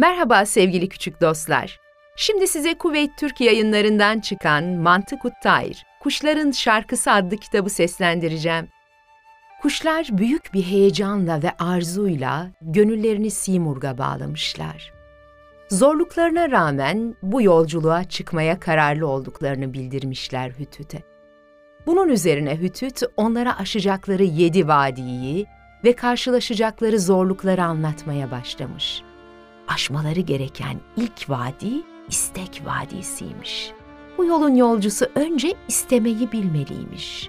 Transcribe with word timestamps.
Merhaba 0.00 0.46
sevgili 0.46 0.88
küçük 0.88 1.20
dostlar. 1.20 1.80
Şimdi 2.16 2.46
size 2.46 2.74
Kuveyt 2.74 3.10
Türk 3.18 3.40
yayınlarından 3.40 4.20
çıkan 4.20 4.64
Mantık 4.64 5.24
Uttayr, 5.24 5.86
Kuşların 6.02 6.50
Şarkısı 6.50 7.12
adlı 7.12 7.36
kitabı 7.36 7.70
seslendireceğim. 7.70 8.68
Kuşlar 9.62 10.08
büyük 10.10 10.54
bir 10.54 10.62
heyecanla 10.62 11.42
ve 11.42 11.50
arzuyla 11.58 12.50
gönüllerini 12.60 13.30
Simurg'a 13.30 13.98
bağlamışlar. 13.98 14.92
Zorluklarına 15.68 16.50
rağmen 16.50 17.14
bu 17.22 17.42
yolculuğa 17.42 18.04
çıkmaya 18.04 18.60
kararlı 18.60 19.06
olduklarını 19.06 19.72
bildirmişler 19.72 20.50
Hütüt'e. 20.58 21.02
Bunun 21.86 22.08
üzerine 22.08 22.56
Hütüt 22.56 23.02
onlara 23.16 23.58
aşacakları 23.58 24.24
yedi 24.24 24.68
vadiyi 24.68 25.46
ve 25.84 25.96
karşılaşacakları 25.96 27.00
zorlukları 27.00 27.64
anlatmaya 27.64 28.30
başlamış. 28.30 29.02
Aşmaları 29.74 30.20
gereken 30.20 30.80
ilk 30.96 31.30
vadi 31.30 31.82
istek 32.08 32.62
vadisiymiş. 32.64 33.72
Bu 34.18 34.24
yolun 34.24 34.54
yolcusu 34.54 35.06
önce 35.14 35.54
istemeyi 35.68 36.32
bilmeliymiş. 36.32 37.28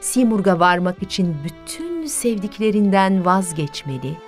Simurg'a 0.00 0.60
varmak 0.60 1.02
için 1.02 1.36
bütün 1.44 2.06
sevdiklerinden 2.06 3.24
vazgeçmeli, 3.24 4.18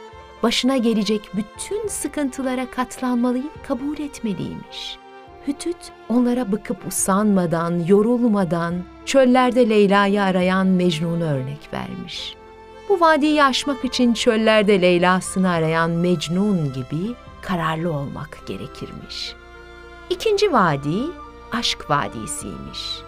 başına 0.42 0.76
gelecek 0.76 1.30
bütün 1.34 1.88
sıkıntılara 1.88 2.70
katlanmalıyı 2.70 3.50
kabul 3.68 3.98
etmeliymiş. 3.98 4.98
Hütüt 5.46 5.92
onlara 6.08 6.52
bıkıp 6.52 6.86
usanmadan, 6.86 7.84
yorulmadan 7.88 8.74
çöllerde 9.04 9.68
Leyla'yı 9.68 10.22
arayan 10.22 10.66
Mecnun'u 10.66 11.24
örnek 11.24 11.72
vermiş. 11.72 12.36
Bu 12.88 13.00
vadiyi 13.00 13.44
aşmak 13.44 13.84
için 13.84 14.14
çöllerde 14.14 14.82
Leyla'sını 14.82 15.50
arayan 15.50 15.90
Mecnun 15.90 16.72
gibi 16.72 17.14
kararlı 17.42 17.92
olmak 17.92 18.38
gerekirmiş. 18.46 19.34
İkinci 20.10 20.52
vadi 20.52 20.98
aşk 21.52 21.90
vadisiymiş. 21.90 22.98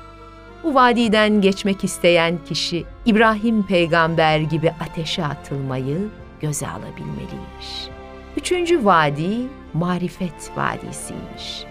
Bu 0.64 0.74
vadiden 0.74 1.40
geçmek 1.40 1.84
isteyen 1.84 2.38
kişi 2.48 2.84
İbrahim 3.06 3.66
peygamber 3.66 4.38
gibi 4.38 4.72
ateşe 4.80 5.24
atılmayı 5.24 6.08
göze 6.40 6.68
alabilmeliymiş. 6.68 7.88
Üçüncü 8.36 8.84
vadi 8.84 9.36
marifet 9.74 10.50
vadisiymiş. 10.56 11.64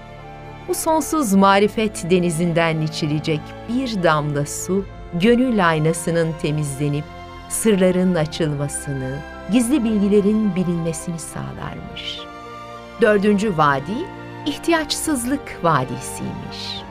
Bu 0.67 0.75
sonsuz 0.75 1.33
marifet 1.33 2.09
denizinden 2.09 2.81
içilecek 2.81 3.41
bir 3.69 4.03
damla 4.03 4.45
su, 4.45 4.85
gönül 5.13 5.67
aynasının 5.67 6.33
temizlenip 6.41 7.03
sırların 7.49 8.15
açılmasını, 8.15 9.15
gizli 9.51 9.83
bilgilerin 9.83 10.55
bilinmesini 10.55 11.19
sağlarmış. 11.19 12.19
Dördüncü 13.01 13.57
vadi, 13.57 13.97
ihtiyaçsızlık 14.45 15.59
vadisiymiş. 15.63 16.81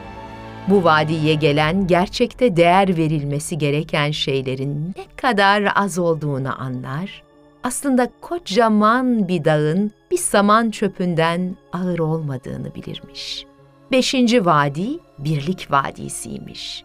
Bu 0.67 0.83
vadiye 0.83 1.33
gelen 1.33 1.87
gerçekte 1.87 2.57
değer 2.57 2.97
verilmesi 2.97 3.57
gereken 3.57 4.11
şeylerin 4.11 4.93
ne 4.97 5.15
kadar 5.15 5.71
az 5.75 5.99
olduğunu 5.99 6.61
anlar, 6.61 7.23
aslında 7.63 8.09
kocaman 8.21 9.27
bir 9.27 9.45
dağın 9.45 9.91
bir 10.11 10.17
saman 10.17 10.71
çöpünden 10.71 11.55
ağır 11.73 11.99
olmadığını 11.99 12.75
bilirmiş. 12.75 13.45
Beşinci 13.91 14.45
vadi, 14.45 14.87
birlik 15.19 15.71
vadisiymiş. 15.71 16.83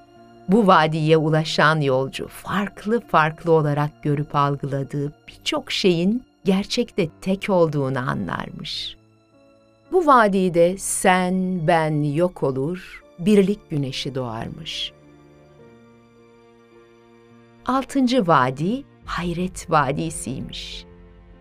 Bu 0.53 0.67
vadiye 0.67 1.17
ulaşan 1.17 1.81
yolcu 1.81 2.29
farklı 2.29 3.01
farklı 3.01 3.53
olarak 3.53 4.03
görüp 4.03 4.35
algıladığı 4.35 5.13
birçok 5.29 5.73
şeyin 5.73 6.25
gerçekte 6.45 7.09
tek 7.21 7.47
olduğunu 7.49 7.99
anlarmış. 7.99 8.97
Bu 9.93 10.07
vadide 10.07 10.79
sen, 10.79 11.67
ben 11.67 12.03
yok 12.03 12.43
olur, 12.43 13.03
birlik 13.19 13.71
güneşi 13.71 14.15
doğarmış. 14.15 14.93
Altıncı 17.67 18.27
vadi, 18.27 18.85
hayret 19.05 19.71
vadisiymiş. 19.71 20.85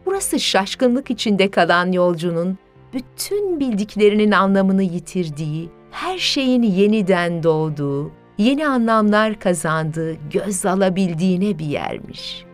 Burası 0.05 0.39
şaşkınlık 0.39 1.11
içinde 1.11 1.51
kalan 1.51 1.91
yolcunun 1.91 2.57
bütün 2.93 3.59
bildiklerinin 3.59 4.31
anlamını 4.31 4.83
yitirdiği, 4.83 5.69
her 5.91 6.17
şeyin 6.17 6.63
yeniden 6.63 7.43
doğduğu, 7.43 8.11
yeni 8.41 8.67
anlamlar 8.67 9.39
kazandığı, 9.39 10.13
göz 10.29 10.65
alabildiğine 10.65 11.59
bir 11.59 11.65
yermiş. 11.65 12.45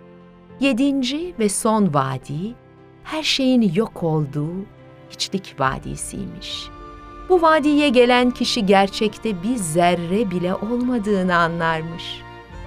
Yedinci 0.60 1.34
ve 1.40 1.50
son 1.50 1.94
vadi, 1.94 2.56
her 3.04 3.24
şeyin 3.24 3.74
yok 3.74 4.04
olduğu, 4.04 4.54
hiçlik 5.10 5.56
vadisiymiş. 5.60 6.68
Bu 7.30 7.42
vadiye 7.42 7.90
gelen 7.90 8.32
kişi 8.32 8.66
gerçekte 8.66 9.44
bir 9.44 9.56
zerre 9.56 10.32
bile 10.32 10.56
olmadığını 10.56 11.36
anlarmış. 11.36 12.22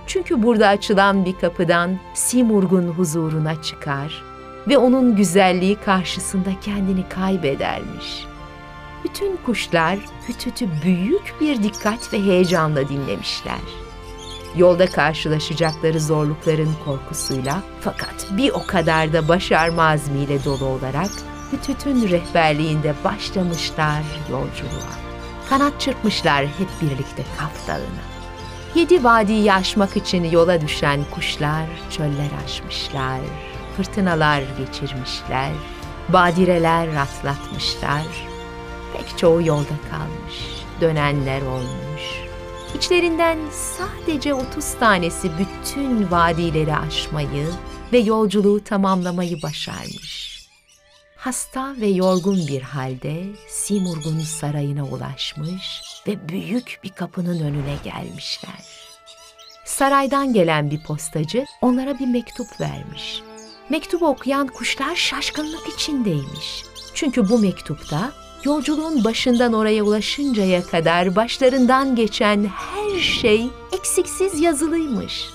Çünkü 0.07 0.43
burada 0.43 0.69
açılan 0.69 1.25
bir 1.25 1.39
kapıdan 1.39 1.91
Simurg'un 2.15 2.89
huzuruna 2.89 3.63
çıkar 3.63 4.23
ve 4.69 4.79
onun 4.79 5.17
güzelliği 5.17 5.77
karşısında 5.77 6.51
kendini 6.61 7.09
kaybedermiş. 7.09 8.30
Bütün 9.05 9.37
kuşlar 9.37 9.99
hütütü 10.29 10.69
büyük 10.83 11.35
bir 11.41 11.63
dikkat 11.63 12.13
ve 12.13 12.23
heyecanla 12.23 12.89
dinlemişler. 12.89 13.61
Yolda 14.57 14.87
karşılaşacakları 14.87 16.01
zorlukların 16.01 16.75
korkusuyla 16.85 17.63
fakat 17.81 18.27
bir 18.31 18.51
o 18.51 18.67
kadar 18.67 19.13
da 19.13 19.29
başarma 19.29 19.83
azmiyle 19.83 20.45
dolu 20.45 20.65
olarak 20.65 21.11
Hütüt'ün 21.53 22.09
rehberliğinde 22.09 22.95
başlamışlar 23.05 24.03
yolculuğa. 24.31 24.95
Kanat 25.49 25.81
çırpmışlar 25.81 26.47
hep 26.47 26.69
birlikte 26.83 27.23
Kaf 27.39 27.69
Dağı'na. 27.69 28.11
Yedi 28.75 29.05
vadiyi 29.05 29.53
aşmak 29.53 29.97
için 29.97 30.25
yola 30.25 30.61
düşen 30.61 31.01
kuşlar 31.11 31.67
çöller 31.91 32.31
aşmışlar, 32.45 33.21
fırtınalar 33.77 34.43
geçirmişler, 34.59 35.53
badireler 36.09 36.89
atlatmışlar. 36.89 38.30
Pek 38.93 39.19
çoğu 39.19 39.43
yolda 39.43 39.75
kalmış, 39.91 40.65
dönenler 40.81 41.43
olmuş. 41.43 42.03
İçlerinden 42.77 43.39
sadece 43.51 44.35
30 44.35 44.75
tanesi 44.75 45.31
bütün 45.39 46.11
vadileri 46.11 46.77
aşmayı 46.77 47.47
ve 47.93 47.99
yolculuğu 47.99 48.65
tamamlamayı 48.65 49.43
başarmış 49.43 50.31
hasta 51.21 51.75
ve 51.81 51.87
yorgun 51.87 52.47
bir 52.49 52.63
halde 52.63 53.25
Simurg'un 53.49 54.21
sarayına 54.21 54.85
ulaşmış 54.85 55.83
ve 56.07 56.29
büyük 56.29 56.81
bir 56.85 56.89
kapının 56.89 57.41
önüne 57.41 57.77
gelmişler. 57.85 58.65
Saraydan 59.65 60.33
gelen 60.33 60.71
bir 60.71 60.83
postacı 60.83 61.45
onlara 61.63 61.99
bir 61.99 62.07
mektup 62.07 62.61
vermiş. 62.61 63.23
Mektubu 63.69 64.09
okuyan 64.09 64.47
kuşlar 64.47 64.97
şaşkınlık 64.97 65.69
içindeymiş. 65.75 66.65
Çünkü 66.95 67.29
bu 67.29 67.39
mektupta 67.39 68.13
yolculuğun 68.45 69.05
başından 69.05 69.53
oraya 69.53 69.83
ulaşıncaya 69.83 70.63
kadar 70.63 71.17
başlarından 71.17 71.97
geçen 71.97 72.45
her 72.45 73.01
şey 73.01 73.47
eksiksiz 73.73 74.41
yazılıymış. 74.41 75.31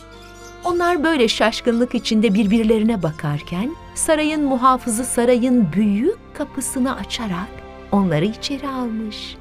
Onlar 0.64 1.04
böyle 1.04 1.28
şaşkınlık 1.28 1.96
içinde 1.96 2.34
birbirlerine 2.34 3.04
bakarken 3.04 3.76
sarayın 3.96 4.44
muhafızı 4.44 5.06
sarayın 5.06 5.68
büyük 5.74 6.18
kapısını 6.34 6.96
açarak 6.96 7.50
onları 7.92 8.26
içeri 8.26 8.68
almış. 8.68 9.36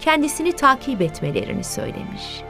Kendisini 0.00 0.52
takip 0.52 1.00
etmelerini 1.00 1.64
söylemiş. 1.64 2.42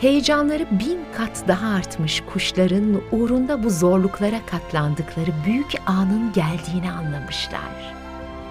Heyecanları 0.00 0.66
bin 0.70 0.98
kat 1.16 1.44
daha 1.48 1.68
artmış 1.68 2.22
kuşların 2.32 3.00
uğrunda 3.12 3.64
bu 3.64 3.70
zorluklara 3.70 4.46
katlandıkları 4.46 5.30
büyük 5.46 5.74
anın 5.86 6.32
geldiğini 6.32 6.92
anlamışlar. 6.92 7.99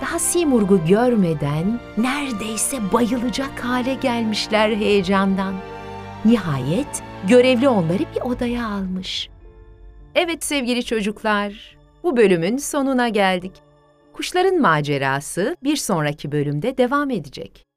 Daha 0.01 0.19
Simurg'u 0.19 0.85
görmeden 0.85 1.79
neredeyse 1.97 2.77
bayılacak 2.93 3.65
hale 3.65 3.93
gelmişler 3.93 4.69
heyecandan. 4.69 5.53
Nihayet 6.25 7.03
görevli 7.27 7.69
onları 7.69 7.99
bir 8.15 8.21
odaya 8.21 8.67
almış. 8.67 9.29
Evet 10.15 10.43
sevgili 10.43 10.85
çocuklar, 10.85 11.77
bu 12.03 12.17
bölümün 12.17 12.57
sonuna 12.57 13.09
geldik. 13.09 13.51
Kuşların 14.13 14.61
macerası 14.61 15.55
bir 15.63 15.75
sonraki 15.75 16.31
bölümde 16.31 16.77
devam 16.77 17.09
edecek. 17.09 17.68